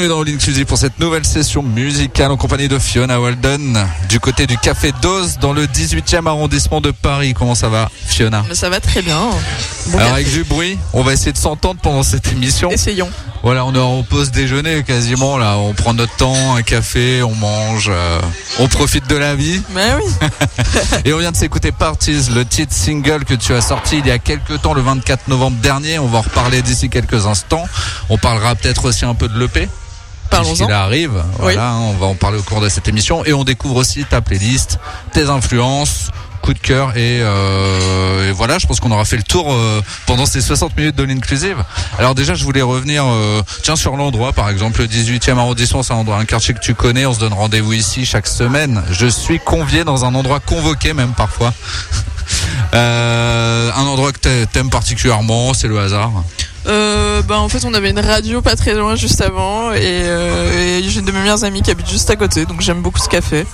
[0.00, 4.46] Bienvenue dans All pour cette nouvelle session musicale en compagnie de Fiona Walden du côté
[4.46, 7.34] du Café Dose dans le 18e arrondissement de Paris.
[7.34, 8.42] Comment ça va Fiona?
[8.54, 9.20] Ça va très bien.
[9.92, 12.70] Alors avec du bruit, on va essayer de s'entendre pendant cette émission.
[12.70, 13.10] Essayons.
[13.42, 15.58] Voilà, on est en pause déjeuner quasiment là.
[15.58, 18.20] On prend notre temps, un café, on mange, euh,
[18.58, 19.60] on profite de la vie.
[19.74, 20.28] Mais oui.
[21.04, 24.10] Et on vient de s'écouter Parties, le titre single que tu as sorti il y
[24.10, 25.98] a quelques temps, le 24 novembre dernier.
[25.98, 27.66] On va en reparler d'ici quelques instants.
[28.08, 29.68] On parlera peut-être aussi un peu de l'EP.
[30.42, 30.66] Parlons-en.
[30.68, 33.24] Il arrive, voilà, on va en parler au cours de cette émission.
[33.24, 34.78] Et on découvre aussi ta playlist,
[35.12, 39.52] tes influences, coup de cœur euh, et, voilà je pense qu'on aura fait le tour
[39.52, 41.62] euh, pendant ces 60 minutes de l'inclusive.
[41.98, 45.92] Alors déjà je voulais revenir euh, tiens sur l'endroit par exemple le 18e arrondissement c'est
[45.92, 47.06] un endroit un quartier que tu connais.
[47.06, 48.82] On se donne rendez-vous ici chaque semaine.
[48.90, 51.52] Je suis convié dans un endroit convoqué même parfois.
[52.72, 56.12] Un endroit que t'aimes particulièrement c'est le hasard
[56.70, 61.00] euh, bah, en fait on avait une radio pas très loin juste avant et, j'ai
[61.00, 63.46] une de mes meilleures amies qui habite juste à côté donc j'aime beaucoup ce café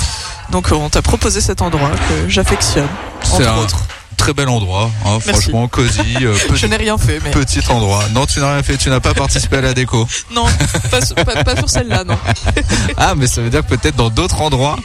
[0.50, 2.88] donc on t'a proposé cet endroit que j'affectionne,
[3.32, 3.82] entre un autres.
[4.16, 6.16] Très bel endroit, hein, franchement cosy.
[6.22, 8.02] Euh, je n'ai rien fait, mais petit endroit.
[8.14, 8.78] Non, tu n'as rien fait.
[8.78, 10.08] Tu n'as pas participé à la déco.
[10.34, 10.46] Non,
[10.90, 12.18] pas, sur celle-là, non.
[12.96, 14.76] ah, mais ça veut dire que peut-être dans d'autres endroits.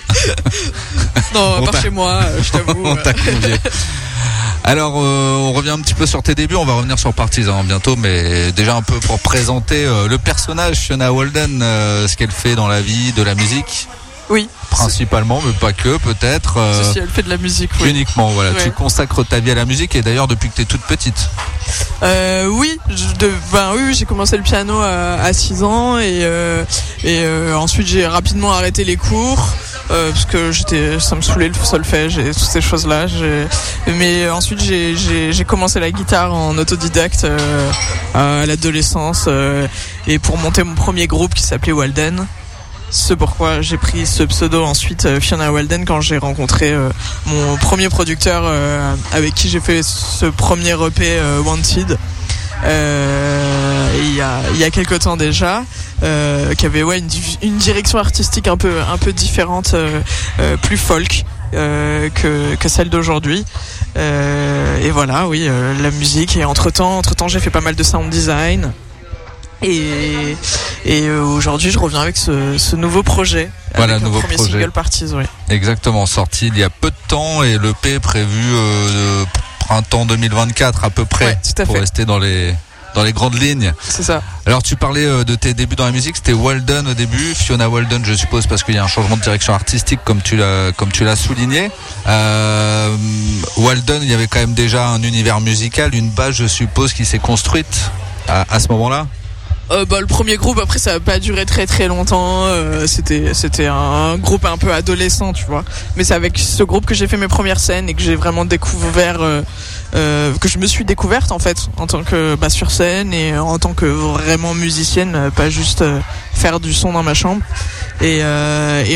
[1.34, 2.86] non, pas chez moi, euh, je t'avoue.
[2.86, 3.14] on t'a
[4.64, 6.56] Alors, euh, on revient un petit peu sur tes débuts.
[6.56, 11.12] On va revenir sur Partisan bientôt, mais déjà un peu pour présenter le personnage Fiona
[11.12, 13.88] Walden, ce qu'elle fait dans la vie, de la musique.
[14.32, 14.48] Oui.
[14.70, 16.58] Principalement, mais pas que, peut-être.
[16.58, 17.90] Euh, si elle fait de la musique, oui.
[17.90, 18.52] Uniquement, voilà.
[18.54, 21.30] Tu consacres ta vie à la musique et d'ailleurs depuis que tu es toute petite.
[22.02, 22.80] Euh, oui,
[23.20, 26.64] de, ben, oui, j'ai commencé le piano à, 6 ans et, euh,
[27.04, 29.50] et ensuite j'ai rapidement arrêté les cours.
[29.92, 33.08] Euh, parce que j'étais, ça me saoulait le solfège et toutes ces choses-là.
[33.98, 37.72] Mais ensuite, j'ai commencé la guitare en autodidacte euh,
[38.14, 39.28] à l'adolescence
[40.08, 42.26] et pour monter mon premier groupe qui s'appelait Walden.
[42.90, 46.76] C'est pourquoi j'ai pris ce pseudo ensuite Fiona Walden quand j'ai rencontré
[47.26, 48.44] mon premier producteur
[49.14, 51.98] avec qui j'ai fait ce premier EP Wanted.
[52.66, 55.64] il y a il y a quelques temps déjà
[56.04, 57.10] euh, qui avait ouais, une,
[57.42, 60.02] une, direction artistique un peu, un peu différente, euh,
[60.40, 61.24] euh, plus folk.
[61.52, 63.44] que, que celle d'aujourd'hui.
[63.98, 65.50] et voilà, oui,
[65.82, 66.38] la musique.
[66.38, 68.72] Et entre temps, entre temps, j'ai fait pas mal de sound design.
[69.62, 70.36] Et,
[70.86, 73.50] et aujourd'hui, je reviens avec ce, ce nouveau projet.
[73.76, 74.54] Voilà, nouveau premier projet.
[74.54, 75.24] single parties, oui.
[75.50, 79.24] Exactement, sorti il y a peu de temps et le P prévu euh,
[79.60, 81.82] printemps 2024 à peu près ouais, tout à pour fait.
[81.82, 82.56] rester dans les
[82.96, 83.74] dans les grandes lignes.
[83.82, 84.22] C'est ça.
[84.46, 87.70] Alors tu parlais euh, de tes débuts dans la musique, c'était Walden au début, Fiona
[87.70, 90.72] Walden je suppose parce qu'il y a un changement de direction artistique comme tu l'as
[90.74, 91.72] comme tu l'as souligné.
[92.08, 92.96] Euh,
[93.58, 97.06] Walden, il y avait quand même déjà un univers musical, une base je suppose qui
[97.06, 97.92] s'est construite
[98.28, 99.08] à, à ce moment-là.
[99.72, 103.34] Euh, bah, le premier groupe après ça n'a pas duré très très longtemps euh, c'était
[103.34, 105.64] c'était un, groupe un peu adolescent tu vois
[105.96, 108.44] mais c'est avec ce groupe que j'ai fait mes premières scènes et que j'ai vraiment
[108.44, 109.42] découvert euh,
[109.94, 113.38] euh que je me suis découverte en fait en tant que bah, sur scène et
[113.38, 116.00] en tant que vraiment musicienne euh, pas juste euh,
[116.34, 117.42] faire du son dans ma chambre.
[118.02, 118.24] Et,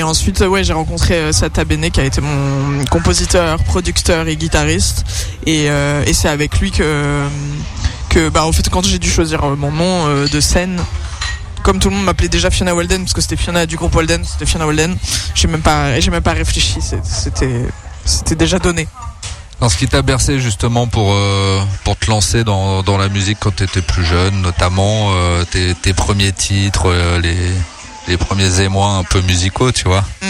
[0.03, 5.03] ensuite ouais j'ai rencontré Sata Bene qui a été mon compositeur producteur et guitariste.
[5.45, 5.69] Et,
[6.13, 7.24] c'est avec lui que
[8.09, 10.80] que bah en fait quand j'ai dû choisir mon nom de scène
[11.63, 14.24] comme tout le monde m'appelait déjà Fiona Walden parce que c'était Fiona du groupe Walden
[14.24, 14.95] c'était Fiona Walden
[15.33, 17.65] j'ai même pas j'ai même pas réfléchi c'était
[18.06, 18.88] c'était déjà donné
[19.60, 23.38] dans ce qui t'a bercé justement pour euh, pour te lancer dans, dans la musique
[23.40, 27.38] quand tu étais plus jeune notamment euh, tes, tes, premiers titres euh, les
[28.07, 30.25] les premiers émois un peu musicaux tu vois mm.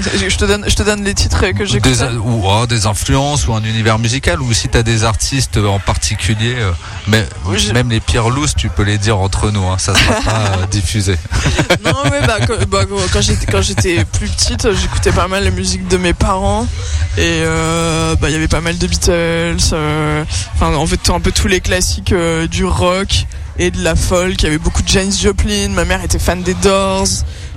[0.00, 3.48] Je te donne, je te donne les titres que j'ai des, ou oh, des influences
[3.48, 6.70] ou un univers musical ou si tu as des artistes en particulier, euh,
[7.08, 7.26] mais
[7.56, 7.72] je...
[7.72, 10.66] même les pires loose, tu peux les dire entre nous, hein, ça sera pas euh,
[10.66, 11.16] diffusé.
[11.84, 13.20] non, mais bah, quand, bah, quand
[13.62, 16.66] j'étais plus petite, j'écoutais pas mal la musique de mes parents
[17.16, 20.24] et euh, bah il y avait pas mal de Beatles, euh,
[20.54, 23.26] enfin en fait un peu tous les classiques euh, du rock
[23.58, 24.40] et de la folk.
[24.40, 25.70] Il y avait beaucoup de James Joplin.
[25.70, 27.08] Ma mère était fan des Doors.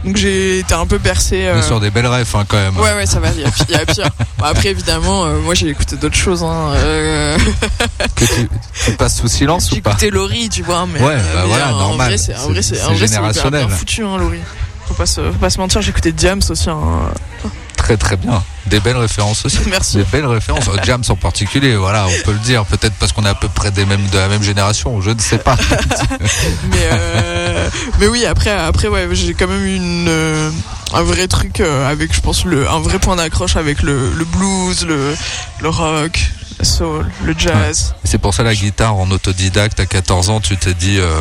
[0.03, 1.45] Donc j'ai été un peu bercé.
[1.45, 1.62] Euh...
[1.62, 2.77] sur des belles rêves hein, quand même.
[2.77, 4.09] Ouais ouais ça va, il y a, il y a pire.
[4.38, 6.44] bon, après évidemment, euh, moi j'ai écouté d'autres choses.
[6.44, 7.38] Hein, euh...
[8.15, 8.50] que tu,
[8.86, 10.88] tu, passes sous silence ou pas J'ai écouté Laurie, tu vois.
[10.92, 12.07] Mais, ouais, bah mais voilà, en normal.
[12.07, 13.68] Vrai, c'est, en vrai, c'est, c'est générationnel.
[13.68, 14.39] bien foutu, hein, Laurie.
[14.88, 16.69] Faut pas, se, faut pas se mentir, j'ai écouté Diams aussi.
[16.69, 17.12] Hein.
[17.91, 18.41] Très très bien.
[18.67, 19.59] Des belles références aussi.
[19.69, 19.97] Merci.
[19.97, 20.69] Des belles références.
[20.85, 22.63] Jams en particulier, voilà, on peut le dire.
[22.65, 25.19] Peut-être parce qu'on est à peu près des mêmes, de la même génération, je ne
[25.19, 25.57] sais pas.
[26.71, 30.49] mais, euh, mais oui, après, après ouais, j'ai quand même une, euh,
[30.93, 34.23] un vrai truc euh, avec, je pense, le, un vrai point d'accroche avec le, le
[34.23, 35.13] blues, le,
[35.61, 36.17] le rock,
[36.57, 37.89] la soul, le jazz.
[37.89, 37.99] Ouais.
[38.05, 40.97] C'est pour ça la guitare en autodidacte à 14 ans, tu t'es dit.
[40.97, 41.11] Euh...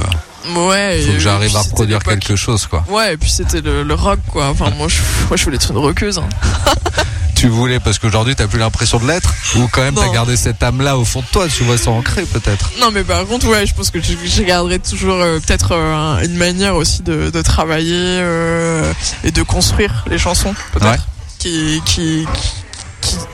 [0.48, 1.02] Ouais.
[1.06, 2.84] Faut que j'arrive à reproduire quelque chose, quoi.
[2.88, 4.48] Ouais, et puis c'était le, le, rock, quoi.
[4.48, 6.18] Enfin, moi, je, moi, je voulais être une rockeuse.
[6.18, 6.28] Hein.
[7.40, 10.62] tu voulais parce qu'aujourd'hui t'as plus l'impression de l'être ou quand même t'as gardé cette
[10.62, 13.48] âme là au fond de toi tu vois ça ancré peut-être non mais par contre
[13.48, 17.30] ouais je pense que je, je garderai toujours euh, peut-être euh, une manière aussi de,
[17.30, 18.92] de travailler euh,
[19.24, 20.98] et de construire les chansons peut-être ouais.
[21.38, 22.52] qui, qui, qui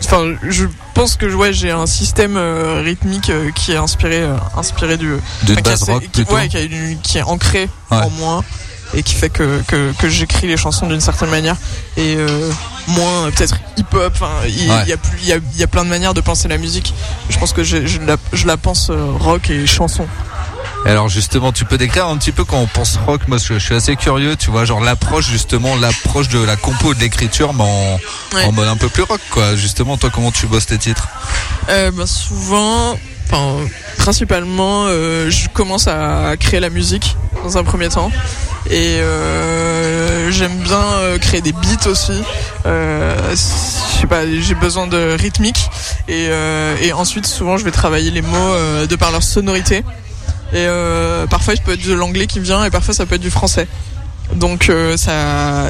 [0.04, 4.96] enfin je pense que ouais j'ai un système euh, rythmique euh, qui est inspiré inspiré
[4.96, 7.98] du de enfin, rock qui, plutôt ouais qui, une, qui est ancré ouais.
[7.98, 8.44] en moi
[8.94, 11.56] et qui fait que, que, que j'écris les chansons d'une certaine manière
[11.96, 12.50] et euh,
[12.88, 14.14] moins peut-être hip-hop
[14.46, 16.94] il y, a y a, y a plein de manières de penser la musique.
[17.28, 20.06] Je pense que je, je, la, je la pense euh, rock et chanson
[20.90, 23.58] alors justement, tu peux décrire un petit peu quand on pense rock, moi je, je
[23.58, 27.64] suis assez curieux, tu vois, genre l'approche justement, l'approche de la compo de l'écriture, mais
[27.64, 27.98] en,
[28.34, 28.44] ouais.
[28.44, 29.56] en, mode un peu plus rock, quoi.
[29.56, 31.08] Justement, toi, comment tu bosses tes titres?
[31.68, 33.56] Euh, bah, Souvent, enfin,
[33.98, 38.10] principalement, euh, je commence à créer la musique dans un premier temps.
[38.70, 42.20] Et euh, j'aime bien euh, créer des beats aussi.
[42.66, 45.68] Euh, je sais pas, j'ai besoin de rythmique.
[46.08, 46.28] Et,
[46.82, 48.54] et, ensuite, souvent, je vais travailler les mots
[48.88, 49.84] de par leur sonorité.
[50.52, 53.20] Et euh, parfois, il peut être de l'anglais qui vient, et parfois, ça peut être
[53.20, 53.66] du français.
[54.34, 55.68] Donc, euh, ça,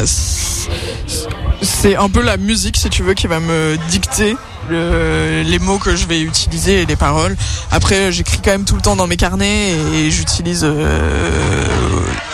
[1.62, 4.37] c'est un peu la musique, si tu veux, qui va me dicter
[4.68, 7.37] le, les mots que je vais utiliser et les paroles.
[7.71, 11.66] Après, j'écris quand même tout le temps dans mes carnets et, j'utilise euh,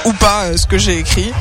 [0.04, 1.32] ou pas ce que j'ai écrit.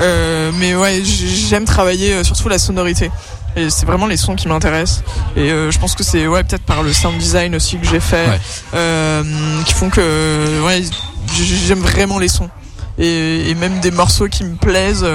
[0.00, 3.10] Euh, mais ouais, j'aime travailler surtout la sonorité.
[3.56, 5.02] Et c'est vraiment les sons qui m'intéressent.
[5.36, 8.00] Et euh, je pense que c'est ouais peut-être par le sound design aussi que j'ai
[8.00, 8.40] fait, ouais.
[8.74, 9.22] euh,
[9.64, 10.82] qui font que ouais
[11.66, 12.50] j'aime vraiment les sons.
[12.98, 15.06] Et, et, même des morceaux qui me plaisent.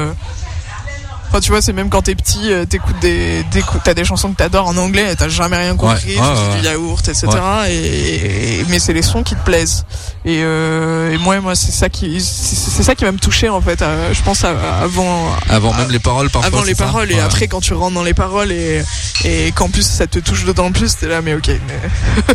[1.29, 3.45] Enfin, tu vois, c'est même quand t'es petit, euh, t'écoutes des,
[3.83, 7.27] t'as des chansons que t'adores en anglais, t'as jamais rien compris, du yaourt, etc.
[7.69, 9.86] Et, mais c'est les sons qui te plaisent.
[10.25, 13.62] Et, euh, et moi, moi, c'est ça qui, c'est ça qui va me toucher en
[13.62, 13.83] fait.
[14.12, 16.48] je pense avant, avant même les paroles, parfois.
[16.48, 18.83] Avant les paroles et après quand tu rentres dans les paroles et
[19.25, 21.48] et qu'en plus ça te touche d'autant plus, t'es là, mais ok.
[21.48, 21.89] Mais...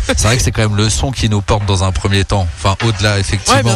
[0.07, 2.47] c'est vrai que c'est quand même le son qui nous porte dans un premier temps.
[2.57, 3.75] Enfin, au-delà effectivement,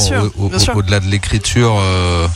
[0.75, 1.77] au-delà de l'écriture.
[1.79, 2.27] Euh,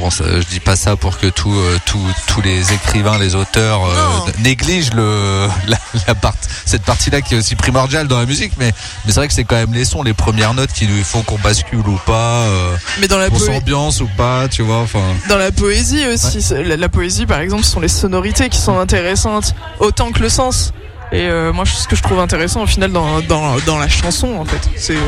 [0.00, 4.30] Bon, je dis pas ça pour que tout, euh, tous les écrivains, les auteurs euh,
[4.40, 5.48] négligent le,
[6.06, 6.34] la, part,
[6.64, 8.72] cette partie-là qui est aussi primordiale dans la musique, mais,
[9.04, 11.22] mais c'est vrai que c'est quand même les sons, les premières notes qui lui font
[11.22, 14.78] qu'on bascule ou pas, euh, mais dans la qu'on s'ambiance ou pas, tu vois.
[14.78, 15.02] Enfin.
[15.28, 19.54] Dans la poésie aussi, la, poésie par exemple, ce sont les sonorités qui sont intéressantes
[19.78, 20.72] autant que le sens.
[21.12, 24.36] Et euh, moi, ce que je trouve intéressant au final dans, dans, dans la chanson,
[24.36, 24.98] en fait, c'est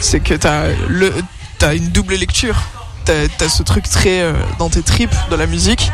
[0.00, 1.12] c'est que t'as le
[1.58, 2.56] t'as une double lecture
[3.38, 5.90] t'as ce truc très euh, dans tes tripes de la musique.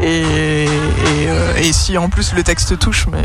[0.00, 3.22] Et, euh, et, si en plus le texte touche, mais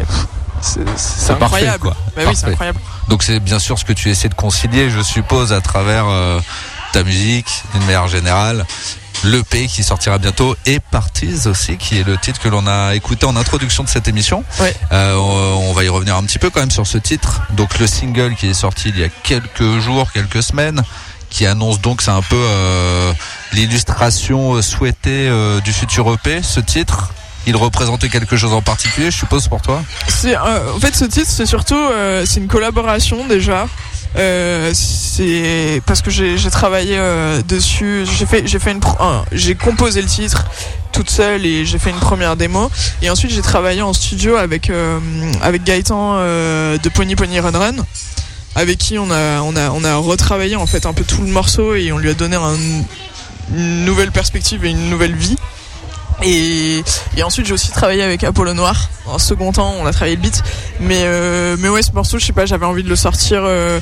[0.61, 1.79] c'est incroyable.
[1.79, 1.97] quoi.
[2.15, 2.79] Bah oui, c'est incroyable.
[3.07, 6.39] Donc c'est bien sûr ce que tu essaies de concilier, je suppose, à travers euh,
[6.93, 8.65] ta musique, d'une manière générale.
[9.25, 12.95] Le P qui sortira bientôt et Parties aussi, qui est le titre que l'on a
[12.95, 14.45] écouté en introduction de cette émission.
[14.91, 17.41] on va y revenir un petit peu quand même sur ce titre.
[17.51, 20.83] Donc le single qui est sorti il y a quelques jours, quelques semaines,
[21.29, 23.13] qui annonce donc c'est un peu euh,
[23.53, 27.11] l'illustration euh, souhaitée euh, du futur EP, ce titre.
[27.47, 29.81] Il représentait quelque chose en particulier, je suppose, pour toi?
[30.75, 31.79] En fait ce titre, c'est surtout
[32.25, 33.65] c'est une collaboration déjà.
[34.73, 36.99] c'est parce que j'ai travaillé
[37.47, 38.05] dessus.
[38.05, 38.81] J'ai fait j'ai fait une
[39.31, 40.45] j'ai composé le titre
[40.91, 42.69] toute seule et j'ai fait une première démo
[43.01, 44.69] et ensuite j'ai travaillé en studio avec
[45.41, 47.85] avec Gaëtan de Pony Pony Run Run
[48.55, 51.27] avec qui on a, on a, on a retravaillé en fait un peu tout le
[51.27, 52.37] morceau et on lui a donné
[53.55, 55.37] une nouvelle perspective et une nouvelle vie.
[56.23, 56.83] Et,
[57.17, 58.89] et ensuite j'ai aussi travaillé avec Apollo Noir.
[59.05, 60.43] En second temps, on a travaillé le beat.
[60.79, 63.41] Mais, euh, mais ouais, ce morceau, je sais pas, j'avais envie de le sortir.
[63.43, 63.79] Euh,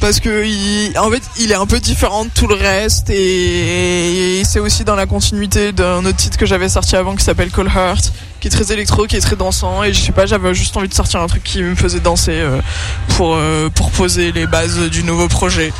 [0.00, 4.42] parce que il, en fait il est un peu différent de tout le reste et,
[4.44, 7.68] c'est aussi dans la continuité d'un autre titre que j'avais sorti avant qui s'appelle Call
[7.74, 10.76] Heart qui est très électro qui est très dansant et je sais pas j'avais juste
[10.76, 12.60] envie de sortir un truc qui me faisait danser euh,
[13.16, 13.38] pour
[13.74, 15.72] pour poser les bases du nouveau projet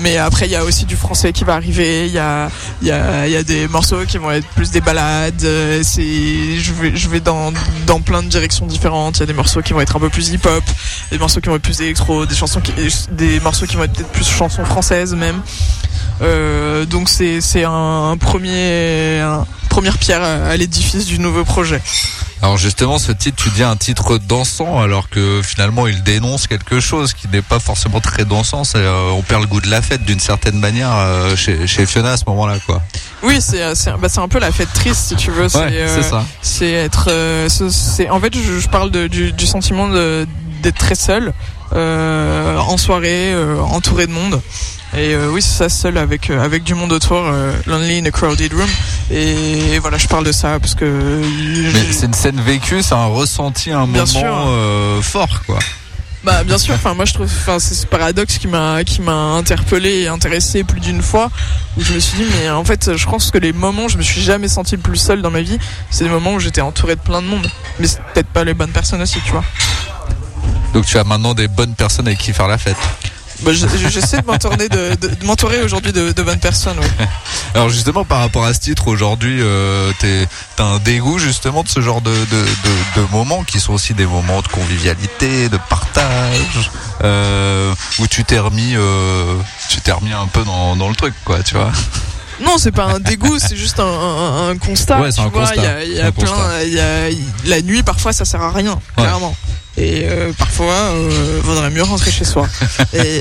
[0.00, 2.06] mais après, il y a aussi du français qui va arriver.
[2.06, 2.48] Il y a,
[2.82, 5.42] y, y a des morceaux qui vont être plus des balades.
[5.44, 7.52] Euh, c'est, je vais, je vais dans,
[7.86, 9.18] dans plein de directions différentes.
[9.18, 10.64] Il y a des morceaux qui vont être un peu plus hip-hop,
[11.10, 12.60] des morceaux qui vont être plus électro, des chansons
[13.12, 15.40] des morceaux qui vont être peut-être plus chansons françaises même.
[16.20, 19.22] Euh, donc c'est, c'est un, premier,
[19.68, 21.80] première pierre à l'édifice du nouveau projet.
[22.40, 26.78] Alors justement, ce titre, tu dis un titre dansant, alors que finalement, il dénonce quelque
[26.78, 28.62] chose qui n'est pas forcément très dansant.
[28.62, 31.86] C'est, euh, on perd le goût de la fête d'une certaine manière euh, chez, chez,
[31.86, 32.82] Fiona à ce moment-là, quoi.
[33.22, 35.48] Oui, c'est euh, c'est, bah, c'est un peu la fête triste, si tu veux.
[35.48, 36.24] C'est, ça.
[36.42, 37.10] C'est être.
[37.48, 41.32] c'est, en fait, je, je parle de, du, du, sentiment d'être très seul
[41.72, 43.34] en soirée,
[43.70, 44.40] entouré de monde.
[44.94, 48.06] Et euh, oui, c'est ça seul avec euh, avec du monde autour, euh, lonely in
[48.06, 48.68] a crowded room.
[49.10, 50.84] Et, voilà, je parle de ça parce que.
[50.84, 55.58] Mais c'est une scène vécue, c'est un ressenti, un moment fort, quoi.
[56.24, 56.74] Bah bien sûr.
[56.74, 60.64] Enfin moi je trouve, enfin c'est ce paradoxe qui m'a qui m'a interpellé et intéressé
[60.64, 61.30] plus d'une fois
[61.76, 63.96] où je me suis dit mais en fait je pense que les moments où je
[63.96, 65.58] me suis jamais senti le plus seul dans ma vie,
[65.90, 67.48] c'est des moments où j'étais entouré de plein de monde.
[67.78, 69.44] Mais c'est peut-être pas les bonnes personnes aussi, tu vois.
[70.74, 72.76] Donc tu as maintenant des bonnes personnes avec qui faire la fête.
[73.42, 76.78] Bah, j'essaie de m'entourer de, de, m'entourer aujourd'hui de, de, bonnes personnes.
[77.54, 79.92] Alors justement par rapport à ce titre aujourd'hui, euh,
[80.56, 82.12] t'as un dégoût justement de ce genre de,
[83.12, 86.70] moments qui sont aussi des moments de convivialité, de partage,
[87.04, 89.36] euh, où tu t'es remis, euh,
[89.68, 91.72] tu t'es remis un peu dans, dans le truc quoi, tu vois.
[92.40, 95.00] Non, c'est pas un dégoût, c'est juste un, un, constat.
[95.00, 97.08] Ouais, tu vois, il y a, y a plein, y a,
[97.46, 99.34] la nuit parfois ça sert à rien, clairement.
[99.78, 102.48] Et euh, parfois, euh, vaudrait mieux rentrer chez soi.
[102.92, 103.20] et,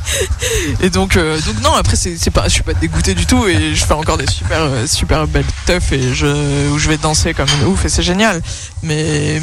[0.80, 1.74] et donc, euh, donc non.
[1.74, 4.60] Après, c'est pas, je suis pas dégoûté du tout et je fais encore des super,
[4.62, 8.02] euh, super belles teufs et je, où je vais danser comme une ouf et c'est
[8.02, 8.40] génial.
[8.82, 9.42] Mais,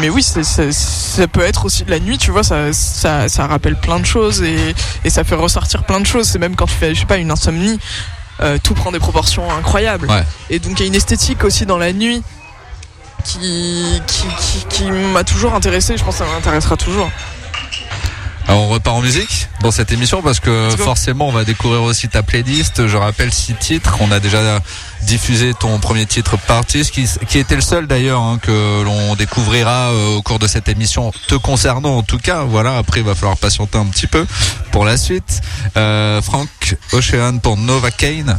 [0.00, 2.16] mais oui, ça peut être aussi la nuit.
[2.16, 4.74] Tu vois, ça, ça, ça rappelle plein de choses et,
[5.04, 6.28] et ça fait ressortir plein de choses.
[6.28, 7.78] C'est même quand tu fais, je sais pas, une insomnie.
[8.42, 10.08] Euh, tout prend des proportions incroyables.
[10.08, 10.24] Ouais.
[10.48, 12.22] Et donc il y a une esthétique aussi dans la nuit
[13.24, 15.96] qui, qui, qui, m'a toujours intéressé.
[15.96, 17.10] Je pense que ça m'intéressera toujours.
[18.48, 22.08] Alors on repart en musique dans cette émission parce que forcément on va découvrir aussi
[22.08, 22.88] ta playlist.
[22.88, 23.98] Je rappelle six titres.
[24.00, 24.60] On a déjà
[25.02, 29.90] diffusé ton premier titre Parties qui, qui était le seul d'ailleurs hein, que l'on découvrira
[29.90, 32.42] euh, au cours de cette émission te concernant en tout cas.
[32.42, 34.26] Voilà, après il va falloir patienter un petit peu
[34.72, 35.42] pour la suite.
[35.76, 36.48] Euh, Frank
[36.92, 38.36] Ocean pour Nova Kane.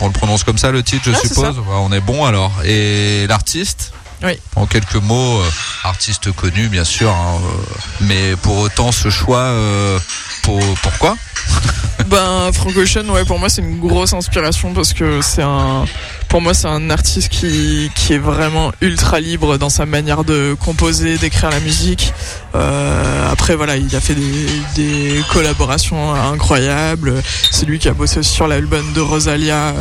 [0.00, 1.56] On le prononce comme ça le titre, je suppose.
[1.56, 2.52] Bah, on est bon alors.
[2.64, 3.92] Et l'artiste
[4.22, 4.38] oui.
[4.56, 5.50] En quelques mots, euh,
[5.84, 7.62] artiste connu bien sûr, hein, euh,
[8.02, 9.98] mais pour autant ce choix, euh,
[10.42, 11.16] pour, pourquoi
[12.08, 15.84] Ben Frank Ocean, ouais, pour moi c'est une grosse inspiration parce que c'est un,
[16.28, 20.56] pour moi c'est un artiste qui, qui est vraiment ultra libre dans sa manière de
[20.58, 22.12] composer, d'écrire la musique.
[22.54, 27.22] Euh, après voilà, il a fait des, des collaborations incroyables.
[27.50, 29.74] C'est lui qui a bossé sur l'album de Rosalia,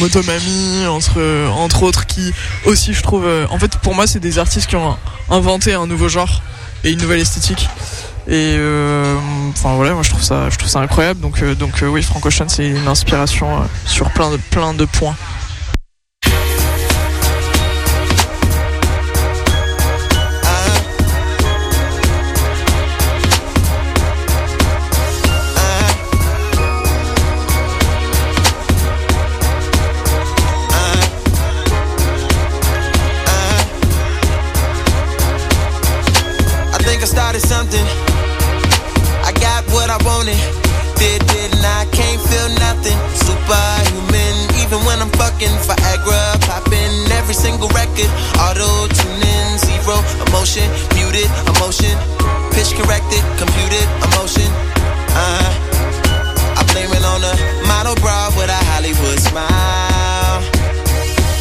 [0.00, 1.20] Motomami, entre
[1.50, 2.32] entre autres, qui
[2.66, 4.96] aussi je trouve, en fait pour moi c'est des artistes qui ont
[5.30, 6.42] inventé un nouveau genre
[6.82, 7.68] et une nouvelle esthétique.
[8.26, 9.16] Et euh,
[9.62, 11.20] voilà, moi je trouve ça, je trouve ça incroyable.
[11.20, 13.46] Donc euh, donc euh, oui, Frank Ocean c'est une inspiration
[13.84, 15.14] sur plein de plein de points.
[47.64, 48.10] single record.
[48.40, 51.96] Auto tune in, zero emotion, muted emotion.
[52.52, 54.48] Pitch corrected, computed emotion.
[55.16, 55.70] Uh.
[56.56, 57.34] I blame it on a
[57.66, 60.42] model bra with a Hollywood smile.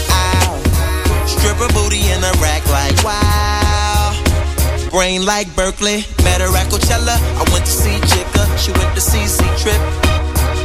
[0.09, 1.25] Ow.
[1.25, 4.13] Stripper booty in a rack like wow.
[4.91, 7.17] Brain like Berkeley, met her at Coachella.
[7.17, 9.81] I went to see Jigga, she went to see Z Trip.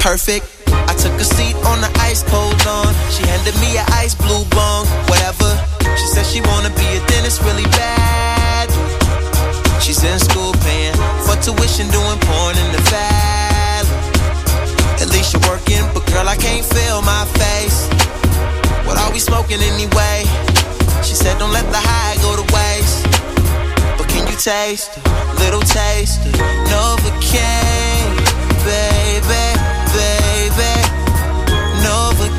[0.01, 0.58] Perfect
[0.99, 2.93] Took a seat on the ice cold lawn.
[3.11, 5.51] She handed me an ice blue bong, whatever.
[5.97, 8.69] She said she wanna be a dentist really bad.
[9.81, 13.59] She's in school paying for tuition, doing porn in the valley.
[15.01, 17.89] At least you're working, but girl, I can't feel my face.
[18.87, 20.25] What are we smoking anyway?
[21.03, 23.07] She said, don't let the high go to waste
[23.97, 26.33] But can you taste, a little taste of
[26.69, 27.88] Novocaine,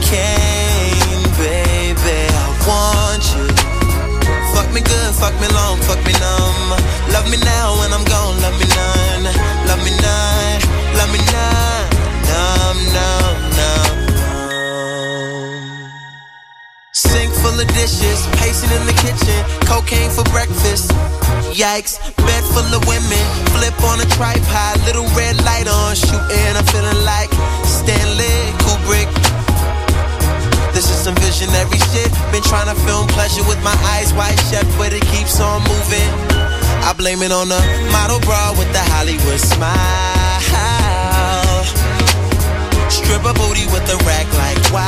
[0.09, 3.45] Novocaine, baby, I want you.
[4.53, 6.73] Fuck me good, fuck me long, fuck me numb.
[7.13, 9.23] Love me now when I'm gone, love me none,
[9.69, 10.61] love me none,
[10.97, 11.85] love me none,
[12.25, 13.97] numb, numb, numb.
[16.91, 20.91] Sink full of dishes, pacing in the kitchen, cocaine for breakfast.
[21.53, 26.57] Yikes, bed full of women, flip on a tripod, little red light on, shooting.
[26.57, 27.29] I'm feeling like
[27.63, 29.18] Stanley Kubrick.
[31.09, 32.13] Some visionary shit.
[32.29, 36.05] Been trying to film pleasure with my eyes wide shut, but it keeps on moving.
[36.85, 37.57] I blame it on the
[37.89, 39.73] model bra with the Hollywood smile.
[42.93, 44.85] Stripper booty with the rack like wow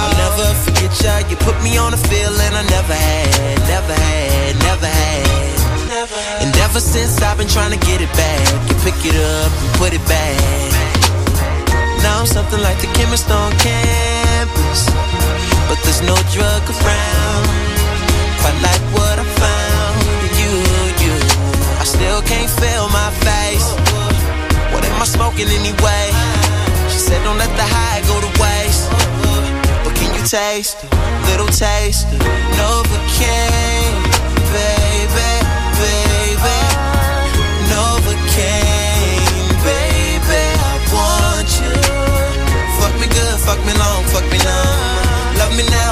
[0.00, 1.20] I'll never forget ya.
[1.28, 6.40] You put me on a feeling I never had, never had, never had.
[6.40, 9.72] And ever since I've been trying to get it back, you pick it up and
[9.76, 10.72] put it back.
[12.00, 13.52] Now I'm something like the chemist on
[14.44, 14.86] campus,
[15.68, 17.44] but there's no drug around.
[18.40, 19.96] Quite like what I found
[20.40, 20.52] you,
[21.02, 21.14] you.
[21.80, 23.72] I still can't feel my face.
[24.72, 26.06] What am I smoking anyway?
[26.90, 28.90] She said, don't let the high go to waste
[29.82, 30.76] But can you taste,
[31.30, 32.20] little taste of
[32.58, 33.96] Novocaine,
[34.52, 35.43] baby,
[43.66, 45.38] me good, fuck me long, fuck me numb.
[45.38, 45.83] Love me now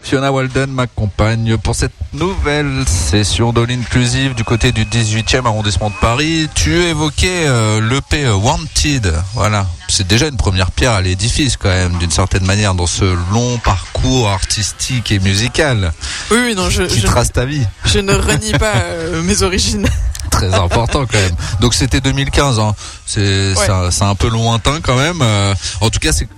[0.00, 5.96] Fiona Walden m'accompagne pour cette nouvelle session d'All Inclusive du côté du 18e arrondissement de
[6.00, 6.48] Paris.
[6.54, 9.12] Tu évoquais euh, l'EP Wanted.
[9.34, 9.66] Voilà.
[9.88, 13.58] C'est déjà une première pierre à l'édifice quand même, d'une certaine manière, dans ce long
[13.64, 15.92] parcours artistique et musical.
[16.30, 17.66] Oui, oui, non, je, qui je, trace ta vie.
[17.84, 19.88] je ne renie pas euh, mes origines.
[20.30, 21.34] Très important quand même.
[21.60, 22.60] Donc c'était 2015.
[22.60, 22.76] Hein.
[23.06, 23.54] C'est Ouais.
[23.56, 25.18] c'est un- c'est un peu lointain quand même.
[25.20, 26.28] Euh, en tout cas, c'est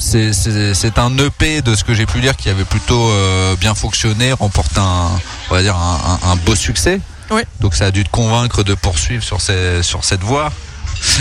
[0.00, 4.32] c'est- un EP de ce que j'ai pu lire qui avait plutôt euh, bien fonctionné,
[4.32, 5.08] remporte un,
[5.50, 7.00] on va dire un, un- un beau succès.
[7.30, 7.46] Ouais.
[7.60, 10.50] Donc ça a dû te convaincre de poursuivre sur, ces, sur cette voie.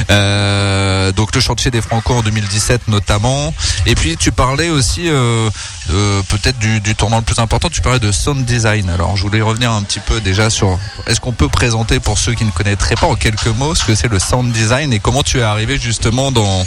[0.10, 3.54] Euh, donc le chantier des Franco en 2017 notamment.
[3.86, 5.50] Et puis tu parlais aussi euh,
[5.92, 7.70] euh, peut-être du, du tournant le plus important.
[7.70, 8.90] Tu parlais de sound design.
[8.90, 10.78] Alors je voulais revenir un petit peu déjà sur.
[11.08, 13.96] Est-ce qu'on peut présenter pour ceux qui ne connaîtraient pas en quelques mots ce que
[13.96, 16.66] c'est le sound design et comment tu es arrivé justement dans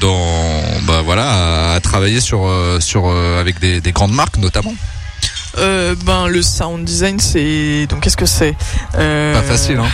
[0.00, 4.36] dans bah voilà à, à travailler sur euh, sur euh, avec des, des grandes marques
[4.38, 4.74] notamment.
[5.56, 7.86] Euh, ben, le sound design, c'est.
[7.88, 8.54] Donc, qu'est-ce que c'est?
[8.96, 9.86] Euh, Pas facile hein.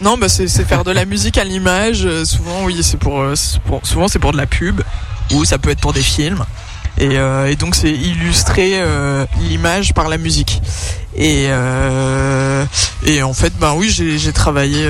[0.00, 2.08] Non, bah, c'est faire de la musique à l'image.
[2.24, 4.80] Souvent, oui, c'est pour, c'est pour- souvent c'est pour de la pub
[5.32, 6.44] ou ça peut être pour des films.
[6.98, 10.60] Et, euh, et donc, c'est illustrer euh, l'image par la musique.
[11.16, 12.64] Et, euh,
[13.04, 14.86] et en fait, ben oui, j'ai travaillé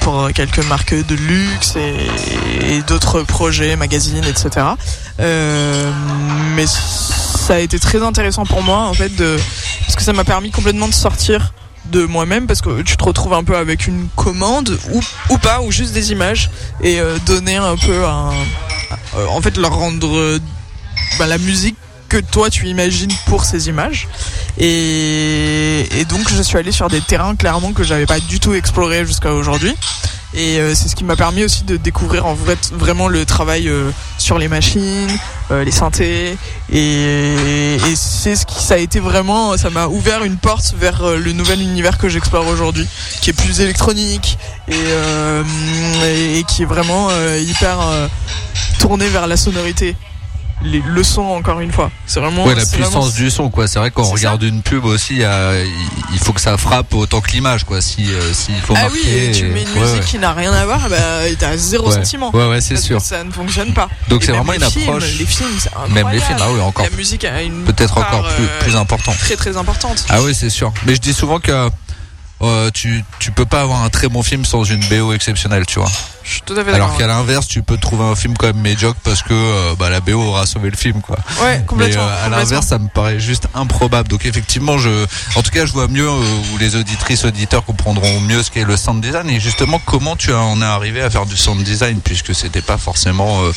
[0.00, 4.66] pour quelques marques de luxe et, d'autres projets, magazines, etc.
[5.18, 9.12] Mais ça a été très intéressant pour moi, en fait,
[9.82, 11.52] parce que ça m'a permis complètement de sortir
[11.86, 15.60] de moi-même parce que tu te retrouves un peu avec une commande ou, ou pas
[15.60, 16.50] ou juste des images
[16.82, 18.30] et donner un peu un
[19.28, 20.38] en fait leur rendre
[21.20, 21.76] bah, la musique
[22.08, 24.08] que toi tu imagines pour ces images.
[24.58, 29.04] Et, donc je suis allé sur des terrains clairement que j'avais pas du tout exploré
[29.04, 29.74] jusqu'à aujourd'hui.
[30.32, 33.68] Et euh, c'est ce qui m'a permis aussi de découvrir en vrai vraiment le travail
[33.68, 35.10] euh, sur les machines
[35.50, 36.38] euh, les synthés.
[36.72, 41.32] Et, c'est ce qui ça a été vraiment ça m'a ouvert une porte vers le
[41.32, 42.86] nouvel univers que j'explore aujourd'hui
[43.20, 47.78] qui est plus électronique et, qui est vraiment hyper
[48.78, 49.96] tourné vers la sonorité
[50.62, 53.66] les, le son encore une fois c'est vraiment Ouais, la puissance vraiment- du son, quoi.
[53.68, 55.22] C'est vrai quand on C'est regarde une pub aussi,
[56.12, 57.80] il faut que ça frappe autant que l'image, quoi.
[57.80, 58.98] Si euh, s'il faut ah marquer.
[59.04, 60.06] oui et tu et- mets une ouais, musique ouais.
[60.06, 60.96] qui n'a rien à voir bah
[61.38, 63.00] t'as zéro sentiment Ouais, ouais, c'est sûr.
[63.00, 65.18] ça ne fonctionne pas Donc c'est vraiment une films, approche.
[65.18, 65.48] les films
[65.90, 68.76] Même les films, ah oui, encore la musique a une Peut-être encore plus, euh, plus
[68.76, 69.12] important.
[69.18, 70.72] très très importante Ah oui, c'est sûr.
[70.86, 71.70] Mais je dis souvent que
[72.42, 75.78] euh, tu tu peux pas avoir un très bon film sans une BO exceptionnelle, tu
[75.78, 75.90] vois.
[76.24, 78.60] je suis tout à fait Alors qu'à l'inverse, tu peux trouver un film quand même
[78.60, 81.16] médiocre parce que euh, bah, la BO aura sauvé le film, quoi.
[81.42, 84.08] ouais Mais complètement, euh, à l'inverse, ça me paraît juste improbable.
[84.08, 88.20] Donc effectivement, je, en tout cas, je vois mieux euh, où les auditrices, auditeurs comprendront
[88.20, 91.26] mieux ce qu'est le sound design et justement comment tu en es arrivé à faire
[91.26, 93.52] du sound design puisque c'était pas forcément euh,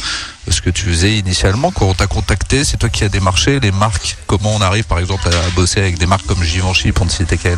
[0.49, 2.63] ce que tu faisais initialement quand on t'a contacté.
[2.65, 4.17] C'est toi qui as démarché les marques.
[4.27, 7.37] Comment on arrive, par exemple, à bosser avec des marques comme Givenchy pour ne citer
[7.37, 7.57] qu'elles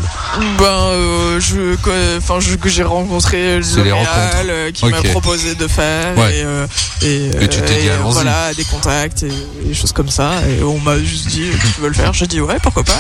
[0.60, 1.76] Ben, euh, je,
[2.18, 4.46] enfin, j'ai rencontré C'est les L'Oréal rencontres.
[4.50, 6.38] euh, qui m'a proposé de faire Ouais.
[6.38, 6.68] et, euh,
[7.02, 8.14] et, Et tu t'es dit, et, allons-y.
[8.14, 9.32] voilà des contacts et
[9.64, 12.14] des choses comme ça et on m'a juste dit tu veux le faire?
[12.14, 13.00] J'ai dit ouais pourquoi pas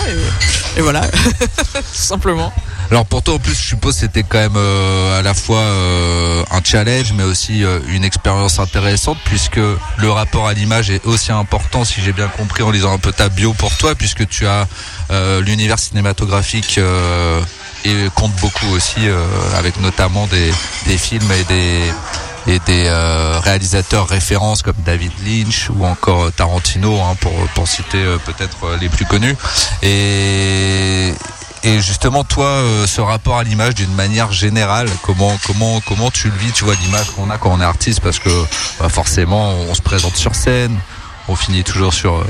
[0.76, 1.02] et, et voilà
[1.74, 2.52] tout simplement
[2.92, 6.44] Alors pour toi en plus je suppose c'était quand même euh, à la fois euh,
[6.52, 11.32] un challenge mais aussi euh, une expérience intéressante puisque le rapport à l'image est aussi
[11.32, 14.46] important si j'ai bien compris en lisant un peu ta bio pour toi puisque tu
[14.46, 14.68] as
[15.12, 17.42] euh, l'univers cinématographique euh,
[17.86, 19.26] et compte beaucoup aussi euh,
[19.58, 20.52] avec notamment des,
[20.88, 21.82] des films et des
[22.48, 27.98] et des euh, réalisateurs références comme David Lynch ou encore Tarantino hein, pour pour citer
[27.98, 29.36] euh, peut-être les plus connus.
[29.82, 31.12] Et
[31.66, 36.30] et justement, toi, euh, ce rapport à l'image d'une manière générale, comment comment comment tu
[36.30, 38.30] le vis Tu vois l'image qu'on a quand on est artiste, parce que
[38.80, 40.78] bah, forcément, on se présente sur scène,
[41.28, 42.26] on finit toujours sur euh,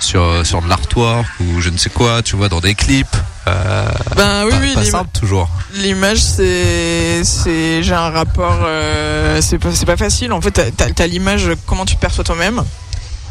[0.00, 3.16] sur euh, sur de l'artwork ou je ne sais quoi, tu vois, dans des clips.
[3.46, 5.50] Euh, ben oui pas, oui pas simple toujours.
[5.74, 10.32] l'image c'est c'est j'ai un rapport euh, c'est pas c'est pas facile.
[10.32, 12.64] En fait t'as t'as l'image comment tu te perçois toi-même.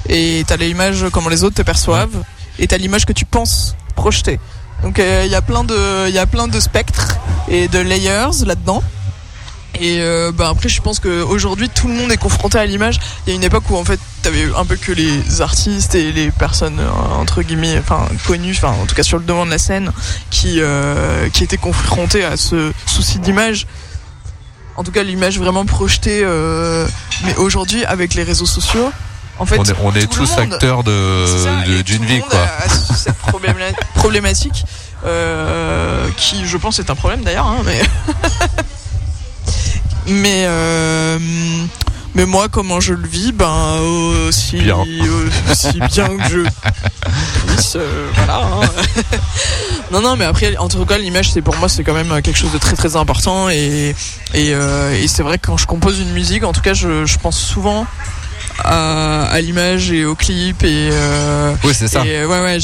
[0.10, 2.24] Et t'as l'image comment les autres te perçoivent.
[2.60, 4.40] Et t'as l'image que tu penses projeter
[4.84, 7.18] donc il y a plein de il y a plein de spectres
[7.48, 8.84] et de layers là-dedans.
[9.80, 13.00] Et euh, bah après je pense qu'aujourd'hui tout le monde est confronté à l'image.
[13.26, 16.12] Il y a une époque où en fait t'avais un peu que les artistes et
[16.12, 19.52] les personnes euh, entre guillemets enfin connues enfin en tout cas sur le devant de
[19.52, 19.92] la scène
[20.30, 23.66] qui euh, qui étaient confrontés à ce souci d'image.
[24.76, 26.88] En tout cas l'image vraiment projetée euh,
[27.26, 28.92] mais aujourd'hui avec les réseaux sociaux
[29.40, 32.40] en fait on est, on est tous monde- acteurs de d'une vie, quoi.
[32.40, 34.66] a cette probléma- problématique
[35.06, 37.48] euh, qui, je pense, est un problème d'ailleurs.
[37.48, 37.82] hein, mais
[40.08, 41.18] mais euh,
[42.16, 43.78] Mais moi, comment je le vis, ben
[44.28, 44.78] aussi Bien.
[45.52, 46.40] aussi bien que je
[47.48, 48.42] puisse, euh, voilà.
[48.44, 48.62] hein.
[49.92, 52.38] non, non, mais après, en tout cas, l'image, c'est pour moi, c'est quand même quelque
[52.38, 53.96] chose de très très important et
[54.36, 57.18] et, et c'est vrai que quand je compose une musique, en tout cas, je, je
[57.18, 57.88] pense souvent
[58.60, 62.06] à, à l'image et au clip et euh, Oui, c'est ça.
[62.06, 62.58] et ouais, ouais,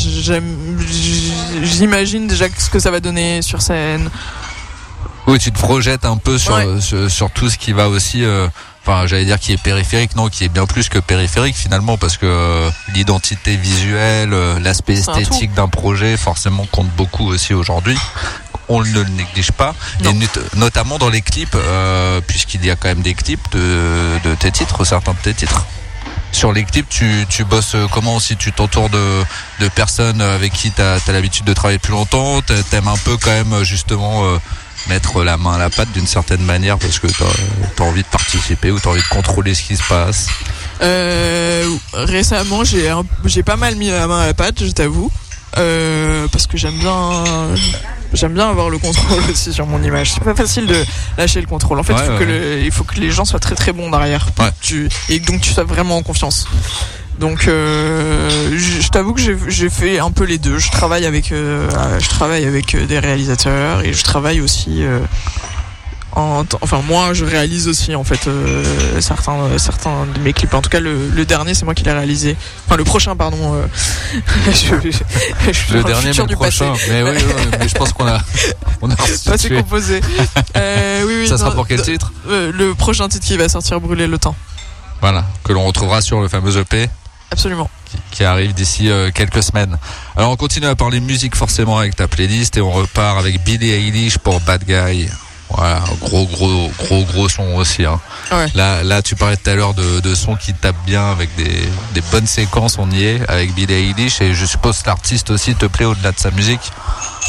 [1.63, 4.09] j'imagine déjà ce que ça va donner sur scène.
[5.27, 6.81] Oui, tu te projettes un peu sur, Ouais.
[6.81, 8.23] sur, sur tout ce qui va aussi.
[8.23, 8.47] euh,
[8.85, 12.17] Enfin, j'allais dire qui est périphérique, non, qui est bien plus que périphérique finalement, parce
[12.17, 17.97] que euh, l'identité visuelle, euh, l'aspect esthétique d'un projet, forcément compte beaucoup aussi aujourd'hui.
[18.69, 20.11] On ne le néglige pas, Non.
[20.11, 24.19] et not- notamment dans les clips, euh, puisqu'il y a quand même des clips de,
[24.23, 25.65] de tes titres, certains de tes titres.
[26.31, 29.23] Sur les clips, tu, tu bosses euh, comment aussi Tu t'entoures de,
[29.59, 33.17] de personnes avec qui tu as, l'habitude de travailler depuis longtemps T'a- T'aimes un peu
[33.17, 34.37] quand même euh, justement euh,
[34.87, 38.07] mettre la main à la pâte d'une certaine manière parce que t'as as envie de
[38.07, 40.27] participer ou t'as envie de contrôler ce qui se passe?
[40.83, 45.09] Euh, récemment, j'ai pas mal mis la main à la pâte, je t'avoue,
[45.57, 47.23] euh, parce que j'aime bien
[48.13, 50.11] j'aime bien avoir le contrôle aussi sur mon image.
[50.13, 50.83] C'est pas facile de
[51.17, 51.79] lâcher le contrôle.
[51.79, 53.55] En fait, Ouais, il, faut ouais, que le- il faut que les gens soient très
[53.55, 54.49] très bons derrière, Ouais.
[54.61, 56.47] tu, et donc tu sois vraiment en confiance.
[57.19, 60.57] Donc, euh, je, je t'avoue que j'ai j'ai fait un peu les deux.
[60.57, 61.69] Je travaille avec euh,
[61.99, 64.83] je travaille avec euh, des réalisateurs et je travaille aussi.
[64.83, 64.99] euh,
[66.15, 70.61] en, enfin moi je réalise aussi en fait euh, certains certains de mes clips en
[70.61, 73.65] tout cas le, le dernier c'est moi qui l'ai réalisé enfin le prochain pardon euh,
[74.47, 76.71] je, je- Le dernier, mais le du prochain.
[76.71, 76.85] passé.
[76.89, 78.19] Mais oui, oui, oui, mais je pense qu'on a,
[78.81, 78.95] on a
[79.25, 80.01] Passé composé
[80.57, 83.79] euh, oui, oui, Ça sera pour quel titre euh, le prochain titre qui va sortir
[83.79, 84.35] brûler le temps
[85.01, 86.89] Voilà, que l'on retrouvera sur le fameux EP
[87.31, 87.69] absolument
[88.11, 89.77] qui, arrive d'ici euh, quelques semaines.
[90.15, 93.71] Alors on continue à parler musique forcément avec ta playlist et on repart avec Billie
[93.71, 95.07] Eilish pour Bad Guy.
[95.49, 97.85] Voilà, gros gros gros gros son aussi.
[97.85, 97.99] Hein.
[98.31, 98.45] Ouais.
[98.53, 101.67] Là là tu parlais tout à l'heure de, de sons qui tapent bien avec des,
[101.93, 105.55] des bonnes séquences, on y est avec Billie Eilish et je suppose que l'artiste aussi
[105.55, 106.71] te plaît au-delà de sa musique.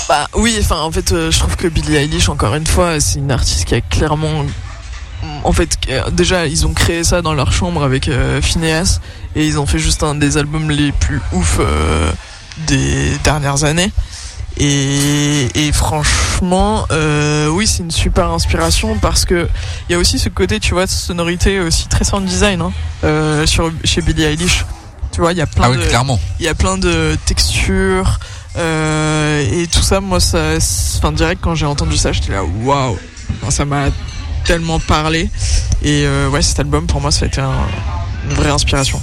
[0.09, 3.19] Bah oui, enfin en fait, euh, je trouve que Billie Eilish, encore une fois, c'est
[3.19, 4.45] une artiste qui a clairement,
[5.45, 5.79] en fait,
[6.13, 9.01] déjà ils ont créé ça dans leur chambre avec euh, Phineas
[9.35, 12.13] et ils ont fait juste un des albums les plus ouf euh,
[12.67, 13.93] des dernières années.
[14.59, 19.49] Et, et franchement, euh, oui, c'est une super inspiration parce que
[19.89, 22.73] il y a aussi ce côté, tu vois, de sonorité aussi très sound design hein,
[23.05, 24.65] euh, sur chez Billie Eilish.
[25.13, 26.21] Tu vois, il y a plein Ah oui, de clairement.
[26.39, 28.19] il y a plein de textures
[28.57, 30.55] euh, et tout ça moi ça
[30.99, 32.99] enfin direct quand j'ai entendu ça j'étais là waouh
[33.43, 33.87] Enfin, ça m'a
[34.45, 35.31] tellement parlé
[35.83, 37.53] et euh, ouais cet album pour moi ça a été un-
[38.29, 39.01] une vraie inspiration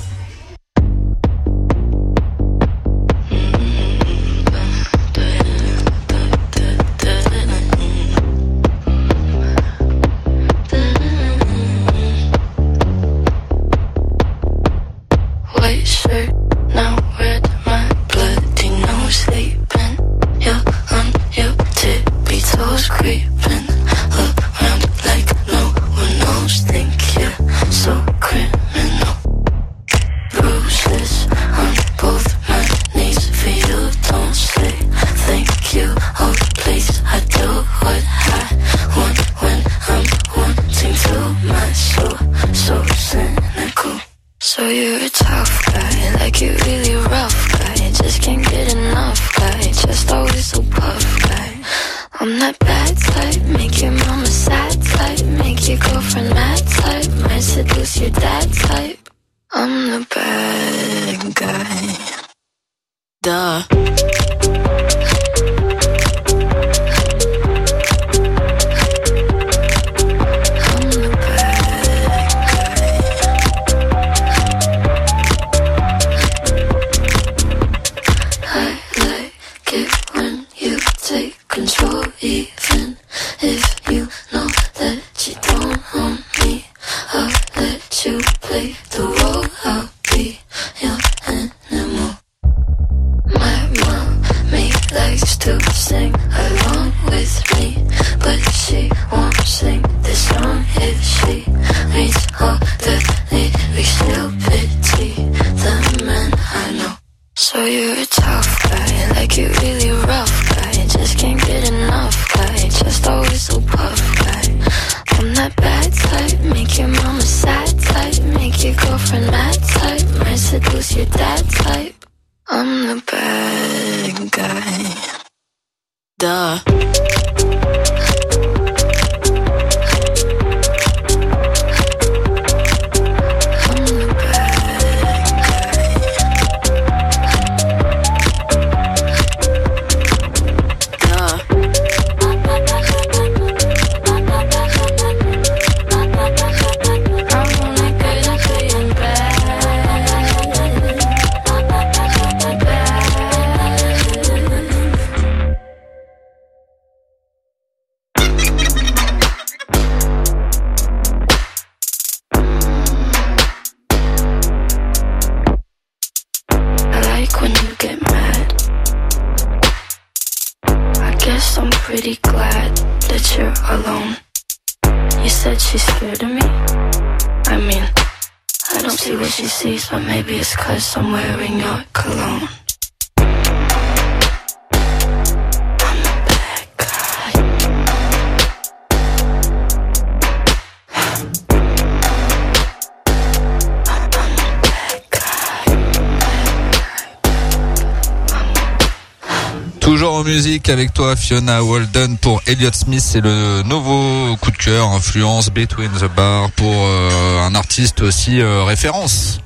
[199.88, 204.58] Toujours en musique avec toi Fiona Walden pour Elliott Smith, c'est le nouveau coup de
[204.58, 209.40] cœur, influence Between the Bar pour euh, un artiste aussi euh, référence.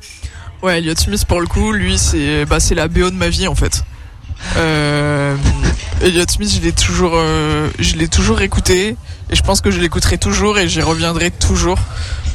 [0.63, 3.56] Ouais, Elliot Smith pour le coup, lui c'est bah la BO de ma vie en
[3.56, 3.84] fait.
[4.58, 5.36] Euh,
[6.02, 7.69] Elliot Smith, je l'ai toujours, euh,
[8.12, 8.95] toujours écouté
[9.30, 11.80] et je pense que je l'écouterai toujours et j'y reviendrai toujours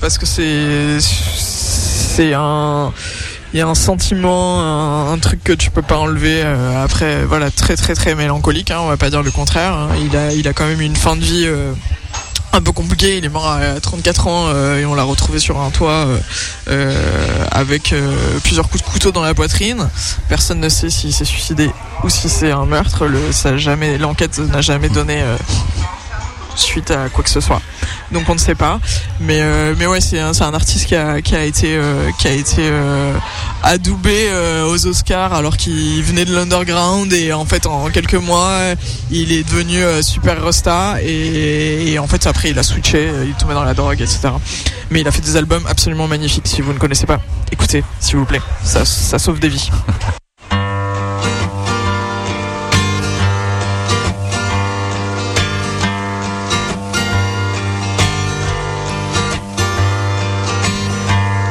[0.01, 2.93] parce que c'est c'est un
[3.53, 7.51] il y a un sentiment, un, truc que tu peux pas enlever euh, après, voilà,
[7.51, 9.73] très très très mélancolique, hein, on va pas dire le contraire.
[9.73, 9.89] hein.
[10.05, 11.49] Il a il a quand même une fin de vie.
[12.57, 15.61] Un peu compliqué, il est mort à 34 ans euh, et on l'a retrouvé sur
[15.61, 16.19] un toit euh,
[16.69, 17.95] euh, avec
[18.43, 19.89] plusieurs coups de couteau dans la poitrine.
[20.29, 21.71] Personne ne sait s'il s'est suicidé
[22.03, 23.07] ou si c'est un meurtre.
[23.07, 25.23] Le, l'enquête n'a jamais donné
[26.57, 27.61] suite à quoi que ce soit.
[28.13, 28.81] Donc on ne sait pas.
[29.21, 32.29] Mais euh, mais ouais, c'est un, un artiste qui a qui a été euh, qui
[32.29, 33.13] a été euh,
[33.63, 34.31] adoubé
[34.67, 38.59] aux Oscars alors qu'il venait de l'underground et en fait en quelques mois
[39.11, 43.65] il est devenu super rosta et, en fait après il a switché, il tombé dans
[43.65, 44.29] la drogue etc.
[44.91, 46.47] Mais il a fait des albums absolument magnifiques.
[46.47, 48.43] Si vous ne connaissez pas, écoutez s'il vous plaît.
[48.63, 49.71] Ça ça sauve des vies.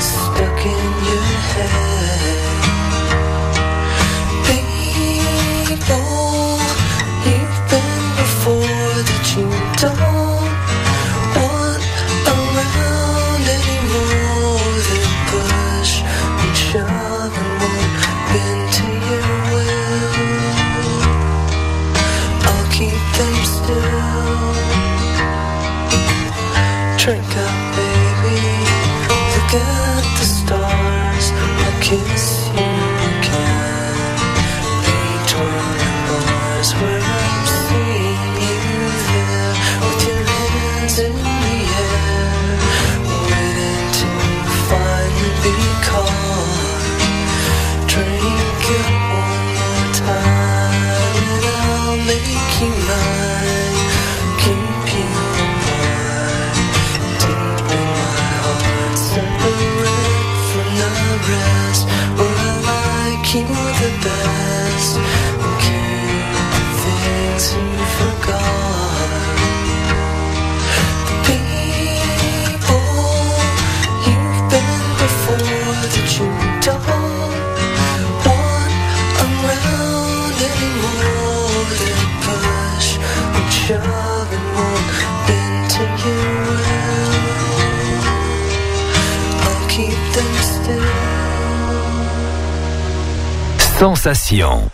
[0.00, 2.35] stuck in your head.
[93.78, 94.70] Sensation.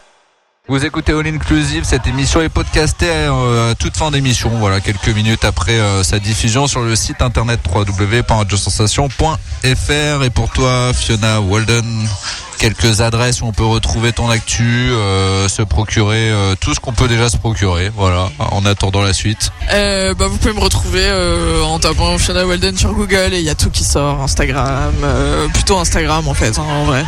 [0.69, 5.09] Vous écoutez All Inclusive, cette émission est podcastée euh, à toute fin d'émission, voilà, quelques
[5.09, 10.23] minutes après euh, sa diffusion sur le site internet www.radiosensation.fr.
[10.23, 12.07] Et pour toi, Fiona Walden,
[12.63, 16.93] quelques adresses où on peut retrouver ton actu, euh, se procurer euh, tout ce qu'on
[16.93, 19.51] peut déjà se procurer, voilà, en attendant la suite.
[19.73, 23.45] Euh, bah, vous pouvez me retrouver euh, en tapant Fiona Weldon sur Google et il
[23.45, 24.93] y a tout qui sort, Instagram,
[25.53, 27.05] plutôt Instagram en fait, hein, en vrai.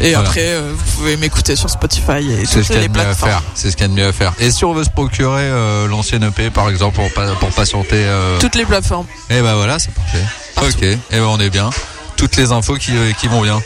[0.00, 0.28] Et Voilà.
[0.28, 2.92] après, euh, vous pouvez m'écouter sur Spotify et toutes ce qu'il y a les de
[2.92, 3.30] mieux à plateformes.
[3.32, 3.42] faire.
[3.54, 4.32] C'est ce qu'il y a de mieux à faire.
[4.38, 7.96] Et si on veut se procurer euh, l'ancienne EP, par exemple, pour, pas- pour patienter,
[7.96, 9.06] euh, Toutes les plateformes.
[9.30, 10.22] Et ben voilà, c'est parfait.
[10.62, 11.70] Ok, et ben on est bien.
[12.16, 13.60] Toutes les infos qui, qui vont bien.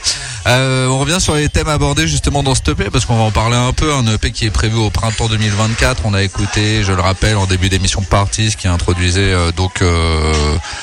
[0.47, 3.31] Euh, on revient sur les thèmes abordés justement dans ce EP parce qu'on va en
[3.31, 3.93] parler un peu.
[3.93, 6.03] Un EP qui est prévu au printemps 2024.
[6.05, 10.33] On a écouté, je le rappelle, en début d'émission Parties qui introduisait euh, donc euh,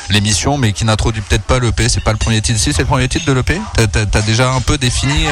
[0.10, 1.90] l'émission, mais qui n'introduit peut-être pas l'EP.
[1.90, 2.60] C'est pas le premier titre.
[2.60, 3.60] Si c'est le premier titre de l'EP.
[3.92, 5.26] T'as, déjà un peu défini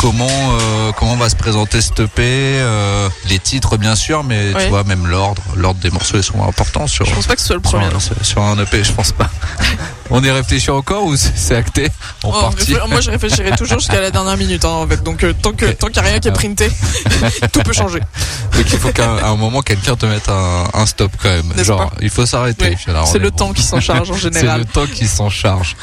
[0.00, 4.68] comment euh, comment va se présenter cet EP, euh, les titres bien sûr, mais tu
[4.68, 7.04] vois même l'ordre, l'ordre des morceaux ils sont importants sur.
[7.06, 7.86] Je pense pas que ce soit le premier.
[8.00, 9.28] sur- sur un EP, je pense pas.
[10.12, 11.86] On y réfléchit encore ou c'est c'est acté?
[12.24, 12.50] Oh,
[12.88, 15.00] moi je réfléchirai toujours jusqu'à la dernière minute hein, en fait.
[15.04, 16.68] Donc euh, tant que tant qu'il n'y a rien qui est printé,
[17.52, 18.00] tout peut changer.
[18.00, 21.52] Donc il faut qu'à un moment quelqu'un te mette un, un stop quand même.
[21.64, 22.76] Genre il faut s'arrêter.
[22.88, 22.94] Oui.
[23.06, 24.60] C'est le temps qui s'en charge en C'est général.
[24.60, 25.76] le temps qui s'en charge.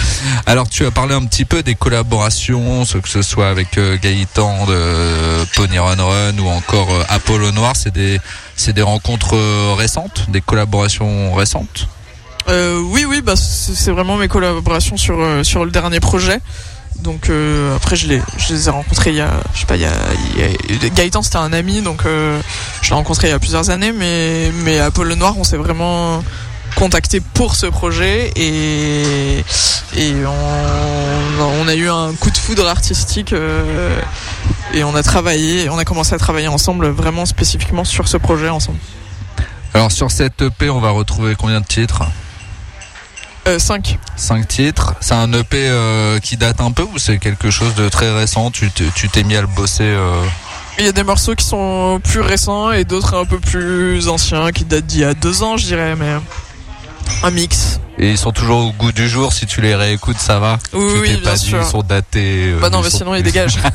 [0.45, 3.97] Alors tu as parlé un petit peu des collaborations, ce que ce soit avec euh,
[4.07, 8.19] Gaëtan de euh, Pony Run Run ou encore euh, Apollo Noir, c'est des
[8.55, 11.87] c'est des rencontres euh, récentes, des collaborations récentes?
[12.47, 16.39] Oui, oui, bah c'est vraiment mes collaborations sur sur le dernier projet.
[17.01, 17.29] Donc
[17.75, 19.85] après je les je les ai rencontrés il y a je sais pas il y
[19.85, 19.91] a,
[20.69, 24.51] il Gaëtan c'était un ami donc je l'ai rencontré il y a plusieurs années mais
[24.63, 26.23] mais Apollo Noir on s'est vraiment
[26.77, 29.43] contacté pour ce projet et
[29.95, 33.99] et on, on a eu un coup de foudre artistique euh,
[34.73, 38.49] et on a travaillé on a commencé à travailler ensemble vraiment spécifiquement sur ce projet
[38.49, 38.77] ensemble.
[39.73, 42.03] Alors sur cette EP, on va retrouver combien de titres?
[43.57, 44.95] 5 Cinq titres.
[44.99, 48.51] C'est un EP euh, qui date un peu ou c'est quelque chose de très récent?
[48.51, 50.21] Tu t'es- mis à le bosser euh,
[50.79, 54.51] Il y a des morceaux qui sont plus récents et d'autres un peu plus anciens
[54.51, 56.15] qui datent d'il y a deux ans, je dirais, mais
[57.23, 57.79] un mix.
[57.97, 59.33] et ils sont toujours au goût du jour.
[59.33, 60.59] Si tu les réécoutes, ça va.
[60.73, 61.59] Oui, bien pas dit, sûr.
[61.61, 62.51] ils sont datés.
[62.53, 63.57] euh, Bah non, ils mais sont sinon il plus- dégage.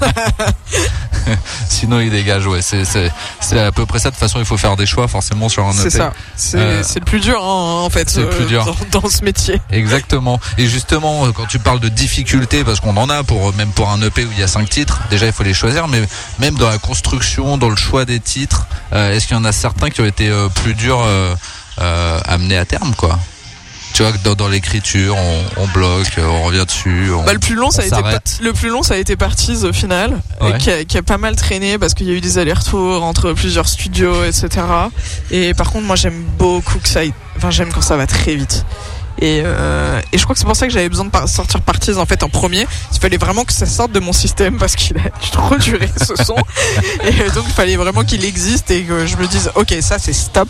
[1.68, 2.46] Sinon, ils dégagent.
[2.46, 3.10] Ouais, c'est c'est
[3.40, 4.10] c'est à peu près ça.
[4.10, 5.82] De toute façon, il faut faire des choix forcément sur un EP.
[5.82, 6.12] C'est ça.
[6.36, 8.10] C'est Euh, c'est le plus dur hein, en fait.
[8.10, 8.64] c'est le plus dur.
[8.90, 9.60] Dans, dans ce métier.
[9.70, 10.40] Exactement.
[10.58, 13.70] Et justement, euh, quand tu parles de difficultés, parce qu'on en a pour euh, même
[13.70, 16.02] pour un EP où il y a cinq titres, déjà il faut les choisir, mais
[16.40, 19.52] même dans la construction, dans le choix des titres, euh, est-ce qu'il y en a
[19.52, 21.02] certains qui ont été euh, plus durs
[21.80, 23.18] euh, euh, à terme, quoi
[23.94, 27.10] Tu vois que dans, dans l'écriture, on, on bloque, on revient dessus.
[27.12, 27.24] On...
[27.24, 27.96] Bah, le plus long ça a été
[28.42, 30.58] le plus long ça a été Parties au final, Ouais.
[30.58, 33.32] qui, a, qui a pas mal traîné parce qu'il y a eu des allers-retours entre
[33.32, 34.48] plusieurs studios, etc.
[35.30, 37.00] Et par contre moi j'aime beaucoup que ça,
[37.36, 38.64] enfin j'aime quand ça va très vite.
[39.18, 41.96] Et, euh, et je crois que c'est pour ça que j'avais besoin de sortir Parties
[41.96, 42.66] en fait en premier.
[42.94, 46.16] Il fallait vraiment que ça sorte de mon système parce qu'il a trop duré ce
[46.24, 46.34] son.
[47.04, 50.14] et donc il fallait vraiment qu'il existe et que je me dise ok ça c'est
[50.14, 50.48] stop,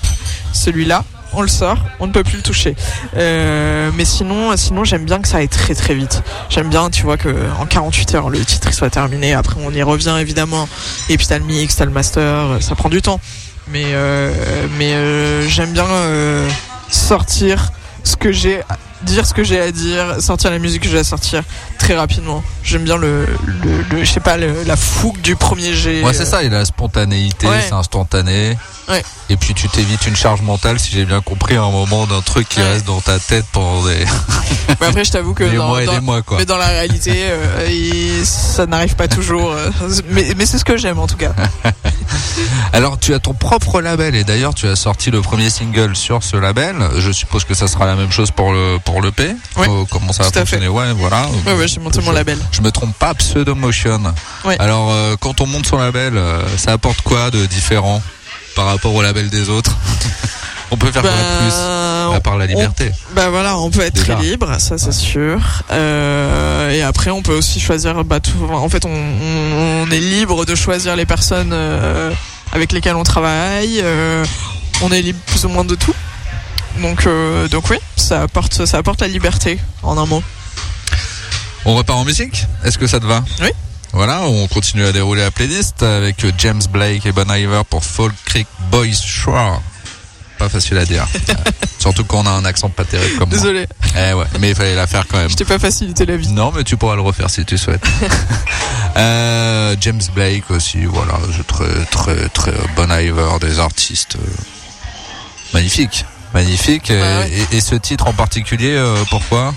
[0.53, 1.05] celui-là
[1.35, 2.75] on le sort, on ne peut plus le toucher.
[3.17, 6.23] Euh, mais sinon, sinon j'aime bien que ça aille très très vite.
[6.51, 9.35] J'aime bien, tu vois, que en 48 heures le titre soit terminé.
[9.35, 10.69] Après on y revient évidemment.
[11.09, 13.21] Et puis t'as le mix, t'as le master, ça prend du temps.
[13.69, 14.33] Mais euh,
[14.79, 16.49] mais euh, j'aime bien euh,
[16.91, 17.73] sortir
[18.05, 18.61] ce que j'ai,
[19.03, 21.43] dire ce que j'ai à dire, sortir la musique que j'ai à sortir
[21.83, 22.45] très rapidement.
[22.63, 26.03] J'aime bien le, le, le- je sais pas, le- la fougue du premier jet.
[26.05, 27.61] Ouais, c'est ça, il a la spontanéité, Ouais.
[27.67, 28.57] c'est instantané.
[28.89, 29.03] Ouais.
[29.31, 32.21] Et puis tu t'évites une charge mentale, si j'ai bien compris, à un moment d'un
[32.21, 32.69] truc qui Ouais.
[32.69, 34.05] reste dans ta tête pendant des,
[34.81, 36.39] Mais après, je t'avoue que dans, mois et dans- des mois, quoi.
[36.39, 39.51] Mais dans la réalité, euh, il- ça n'arrive pas toujours.
[39.53, 39.69] euh,
[40.11, 41.33] mais mais c'est ce que j'aime en tout cas.
[42.73, 46.23] Alors, tu as ton propre label et d'ailleurs, tu as sorti le premier single sur
[46.23, 46.77] ce label.
[46.99, 49.35] Je suppose que ça sera la même chose pour le pour le P.
[49.59, 50.69] Euh, comment ça va fonctionner?
[50.69, 51.27] Ouais, voilà.
[51.47, 52.39] Ouais, ouais, j'ai monté mon label.
[52.53, 54.03] Je me trompe pas, Pseudomotion.
[54.45, 54.57] Ouais.
[54.59, 58.03] Alors, euh, quand on monte son label, euh, ça apporte quoi de différent
[58.55, 59.77] par rapport au label des autres
[60.71, 63.83] On peut faire quoi de plus Bah, à part la liberté bah voilà, on peut
[63.83, 64.15] être Déjà.
[64.15, 65.39] très libre, ça c'est sûr.
[65.71, 68.05] Euh, et après, on peut aussi choisir.
[68.05, 71.55] Bah, tout, en fait, on, on- on est libre de choisir les personnes
[72.53, 73.85] avec lesquelles on travaille.
[74.83, 75.95] on est libre plus ou moins de tout.
[76.81, 77.07] Donc,
[77.51, 80.23] donc oui, ça apporte, ça apporte la liberté en un mot.
[81.65, 82.47] On repart en musique?
[82.65, 83.25] Est-ce que ça te va?
[83.41, 83.49] Oui.
[83.93, 88.11] Voilà, on continue à dérouler la playlist avec James Blake et Bon Iver pour Fall
[88.25, 89.61] Creek Boys Shore.
[90.39, 91.07] Pas facile à dire.
[91.29, 91.35] Euh,
[91.91, 93.37] Surtout quand on a un accent pas terrible comme moi.
[93.39, 93.67] Désolé,
[93.99, 95.29] Eh ouais, mais il fallait la faire quand même.
[95.29, 96.29] je t'ai pas facilité la vie.
[96.29, 97.85] Non, mais tu pourras le refaire si tu souhaites.
[98.97, 101.15] Euh, James Blake aussi, voilà,
[101.49, 104.29] très très très Bon Iver, des artistes euh,
[105.55, 106.05] magnifiques,
[106.35, 106.91] magnifiques.
[106.91, 107.31] Et- ouais.
[107.53, 109.55] et, et ce titre en particulier, euh, pourquoi?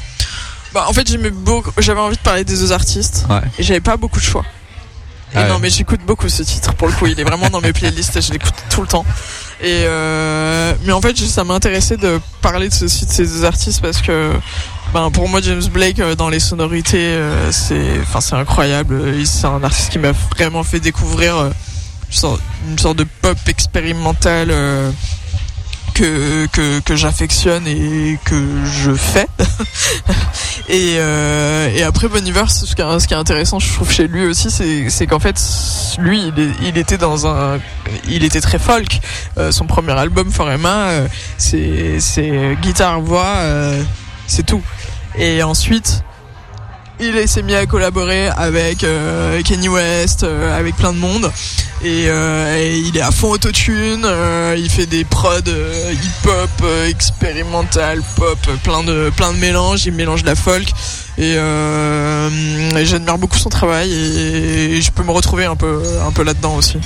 [0.75, 1.71] Bah, en fait, j'aimais beaucoup.
[1.79, 3.25] J'avais envie de parler des deux artistes.
[3.29, 3.39] Ouais.
[3.57, 4.43] Et j'avais pas beaucoup de choix.
[5.33, 5.47] Et Ah ouais.
[5.49, 7.07] non, mais j'écoute beaucoup ce titre pour le coup.
[7.07, 8.21] Il est vraiment dans mes playlists.
[8.21, 9.05] Je l'écoute tout le temps.
[9.61, 13.81] Et euh, mais en fait, ça m'intéressait de parler de ceci de ces deux artistes
[13.81, 14.33] parce que,
[14.93, 19.01] ben, pour moi, James Blake euh, dans les sonorités, euh, c'est, enfin, c'est incroyable.
[19.25, 21.49] C'est un artiste qui m'a vraiment fait découvrir euh,
[22.67, 24.49] une sorte- de pop expérimentale.
[24.51, 24.91] euh,
[25.95, 28.35] que que, que j'affectionne et que
[28.65, 29.27] je fais.
[30.69, 34.07] et, euh, et après Bon ce qui, est, ce qui est intéressant, je trouve chez
[34.07, 35.41] lui aussi, c'est qu'en fait,
[35.97, 36.31] lui,
[36.61, 37.59] il, était dans un,
[38.07, 38.99] il était très folk.
[39.37, 43.81] Euh, son premier album Forema, euh, c'est c'est guitare voix, euh,
[44.27, 44.61] c'est tout.
[45.17, 46.03] Et ensuite,
[46.99, 51.31] il s'est mis à collaborer avec euh, Kanye West, euh, avec plein de monde.
[51.83, 56.49] Et, euh, et il est à fond autotune, euh, il fait des prods euh, hip-hop,
[56.63, 60.67] euh, expérimental, pop, plein de, plein de mélanges, il mélange la folk.
[61.17, 66.23] Et, et j'admire beaucoup son travail et, je peux me retrouver un peu, un peu
[66.23, 66.77] là-dedans aussi.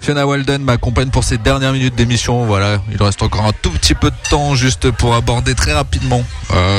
[0.00, 2.44] Fiona Walden m'accompagne pour ces dernières minutes d'émission.
[2.44, 6.22] Voilà, il reste encore un tout petit peu de temps juste pour aborder très rapidement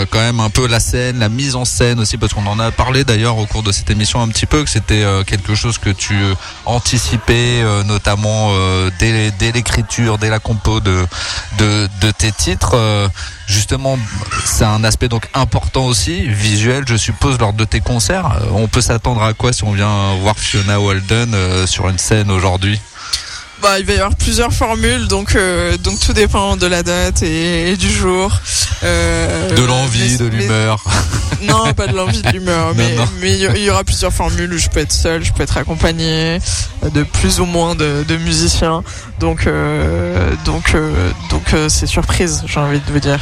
[0.02, 2.60] euh, quand même un peu la scène, la mise en scène aussi, parce qu'on en
[2.60, 5.56] a parlé d'ailleurs au cours de cette émission un petit peu, que c'était euh, quelque
[5.56, 6.34] chose que tu euh,
[6.66, 8.52] anticipais notamment
[9.00, 11.08] dès, l'écriture, dès la compo de,
[11.58, 12.78] de, tes titres.
[13.48, 13.98] Justement,
[14.46, 18.30] c'est un aspect donc important aussi, visuel, je suppose, lors de tes concerts.
[18.54, 21.36] On peut s'attendre à quoi si on vient voir Fiona Walden
[21.66, 22.80] sur une scène aujourd'hui?
[23.62, 27.22] Bah, il va y avoir plusieurs formules, donc euh, donc tout dépend de la date
[27.22, 28.32] et, et du jour.
[28.84, 30.84] Euh, De l'envie, de l'humeur.
[31.44, 32.96] Non, pas de l'envie, de l'humeur, mais
[33.58, 34.52] il y- aura plusieurs formules.
[34.52, 36.40] où Je peux être seul, je peux être accompagné
[36.94, 38.84] de plus ou moins de, de musiciens.
[39.20, 43.20] Donc euh, donc euh, donc euh, c'est surprise, j'ai envie de vous dire.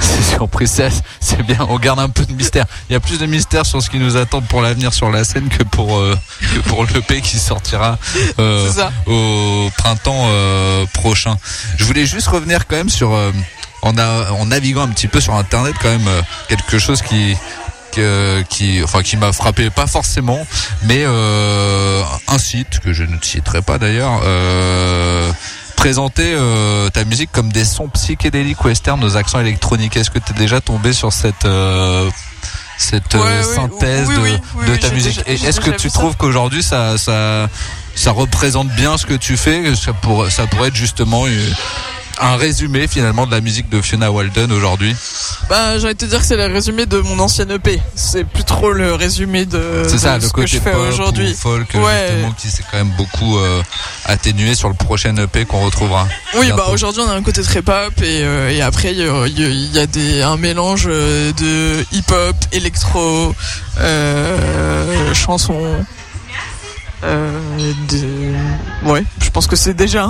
[0.00, 0.82] C'est surprise,
[1.20, 1.58] c'est- bien.
[1.68, 2.66] On garde un peu de mystère.
[2.88, 5.24] Il y a plus de mystère sur ce qui nous attend pour l'avenir sur la
[5.24, 6.16] scène que pour euh,
[6.54, 7.98] que pour l'EP qui sortira
[8.38, 8.70] euh,
[9.06, 11.36] au printemps euh, prochain.
[11.78, 13.32] Je voulais juste revenir quand même sur euh,
[13.82, 17.36] en, a- en naviguant un petit peu sur internet quand même euh, quelque chose qui
[17.92, 20.46] que- qui enfin qui m'a frappé pas forcément
[20.84, 25.30] mais euh, un site que je ne citerai pas d'ailleurs euh,
[25.84, 29.96] présentait euh, ta musique comme des sons psychédéliques western aux accents électroniques.
[29.96, 32.10] Est-ce que tu es déjà tombé sur cette euh,
[32.76, 35.24] cette Ouais, euh, oui, synthèse oui, de, oui, oui, de oui, ta musique?
[35.26, 35.98] déjà- est-ce que tu ça.
[35.98, 37.48] trouves qu'aujourd'hui ça ça
[37.94, 39.74] ça représente bien ce que tu fais?
[39.74, 41.54] Ça pourrait ça pourrait être justement une-
[42.22, 44.94] un résumé finalement de la musique de Fiona Walden aujourd'hui
[45.48, 47.80] Bah, j'ai envie de te dire que c'est le résumé de mon ancienne EP.
[47.94, 50.76] C'est plus trop le résumé de, C'est ça, de le ce que je côté fais
[50.76, 51.32] aujourd'hui.
[51.32, 52.08] ou folk, Ouais.
[52.10, 53.62] justement, qui s'est quand même beaucoup euh,
[54.04, 56.06] atténué sur le prochain EP qu'on retrouvera.
[56.38, 59.02] Oui, bah aujourd'hui on a un côté très pop et, euh, et après il y
[59.08, 63.34] a, y y des, un mélange euh, de hip-hop, électro,
[63.78, 65.84] euh, chansons.
[67.04, 67.40] Euh,
[67.88, 70.04] de- Ouais, je pense que c'est déjà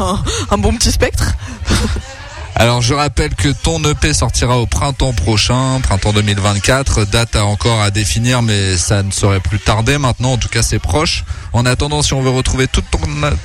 [0.50, 1.34] un, bon petit spectre.
[2.56, 7.80] Alors je rappelle que ton EP sortira au printemps prochain, printemps 2024, date à encore
[7.80, 11.24] à définir mais ça ne saurait plus tarder maintenant, en tout cas c'est proche.
[11.52, 12.98] En attendant si on veut retrouver toute ton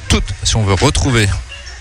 [0.10, 1.30] toute si on veut retrouver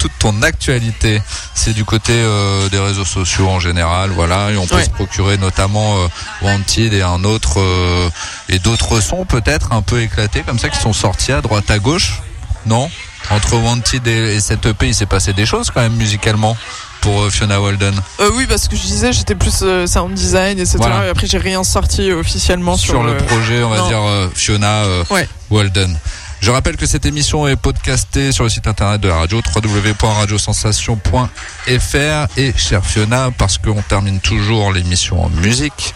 [0.05, 1.23] toute ton actualité,
[1.55, 4.85] c'est du côté euh, des réseaux sociaux en général, voilà, et on peut Ouais.
[4.85, 6.09] se procurer notamment euh,
[6.43, 8.11] Wanted et un autre euh,
[8.51, 11.79] et d'autres sons peut-être un peu éclatés comme ça qui sont sortis à droite à
[11.79, 12.21] gauche.
[12.67, 12.91] Non?
[13.31, 16.55] Entre Wanted et, et cette EP, il s'est passé des choses quand même musicalement
[17.01, 17.95] pour Fiona Walden.
[18.21, 20.77] Euh, oui, parce que je disais j'étais plus euh, sound design, etc.
[20.79, 21.07] Voilà.
[21.07, 23.89] Et après j'ai rien sorti officiellement sur, sur, le le- projet, on va non.
[23.89, 25.27] dire euh, Fiona Ouais.
[25.51, 25.97] Walden.
[26.45, 32.27] Je rappelle que cette émission est podcastée sur le site internet de la radio www.radiosensation.fr
[32.37, 35.95] et chère Fiona, parce qu'on termine toujours l'émission en musique,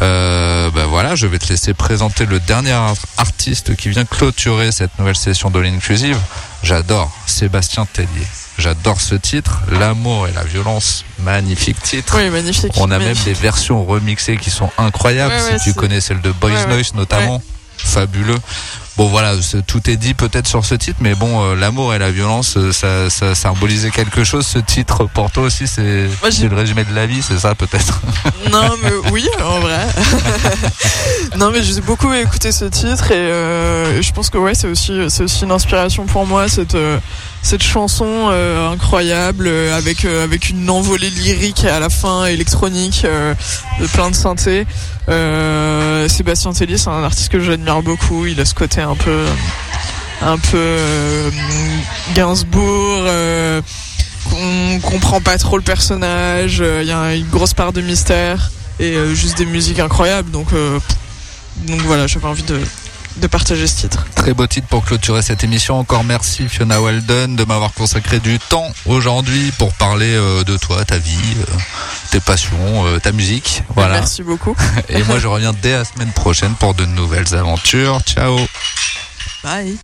[0.00, 4.72] euh, ben voilà, je vais te laisser présenter le dernier art- artiste qui vient clôturer
[4.72, 6.16] cette nouvelle session de l'Inclusive.
[6.62, 8.26] J'adore Sébastien Tellier.
[8.56, 12.16] J'adore ce titre, L'amour et la violence, magnifique titre.
[12.16, 12.72] Oui, magnifique.
[12.76, 15.34] On a même des versions remixées qui sont incroyables.
[15.34, 16.66] Ouais, si tu connais celle de Boys ouais.
[16.68, 17.42] Noise notamment,
[17.76, 18.38] fabuleux.
[19.00, 19.32] Bon voilà,
[19.66, 22.70] tout est dit peut-être sur ce titre, mais bon, euh, l'amour et la violence, euh,
[22.70, 24.46] ça, ça symbolisait quelque chose.
[24.46, 28.02] Ce titre pour toi aussi, c'est le résumé de la vie, c'est ça peut-être.
[28.52, 29.86] Non, mais oui, en vrai.
[31.38, 34.92] non, mais j'ai beaucoup écouté ce titre et euh, je pense que ouais, c'est aussi,
[35.42, 36.98] une inspiration pour moi cette euh,
[37.42, 43.06] cette chanson euh, incroyable euh, avec euh, avec une envolée lyrique à la fin électronique,
[43.80, 44.66] de plein de synthé.
[46.08, 48.26] Sébastien Tellier, c'est un artiste que j'admire beaucoup.
[48.26, 49.24] Il a ce côté un peu
[50.22, 50.76] un peu
[52.14, 53.04] Gainsbourg.
[54.30, 58.94] qu'on comprend pas trop le personnage, il y a une grosse part de mystère et
[59.14, 60.30] juste des musiques incroyables.
[60.30, 60.48] Donc,
[61.66, 62.60] donc voilà, j'avais envie de,
[63.20, 64.06] de partager ce titre.
[64.14, 65.78] Très beau titre pour clôturer cette émission.
[65.78, 70.84] Encore merci Fiona Walden de m'avoir consacré du temps aujourd'hui pour parler euh, de toi,
[70.84, 71.56] ta vie, euh,
[72.10, 73.62] tes passions, euh, ta musique.
[73.74, 74.00] Voilà.
[74.00, 74.56] Merci beaucoup.
[74.88, 78.00] Et moi je reviens dès la semaine prochaine pour de nouvelles aventures.
[78.06, 78.38] Ciao.
[79.44, 79.78] Bye.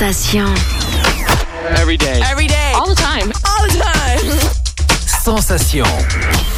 [0.00, 0.46] Sensation.
[1.76, 2.22] Every day.
[2.24, 2.72] Every day.
[2.74, 3.30] All the time.
[3.44, 4.18] All the time.
[5.36, 6.49] Sensation.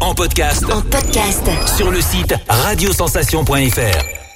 [0.00, 0.64] En podcast.
[0.64, 1.48] En podcast.
[1.76, 4.29] Sur le site radiosensation.fr.